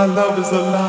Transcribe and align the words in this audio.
My 0.04 0.10
love 0.14 0.38
is 0.38 0.52
alive. 0.52 0.83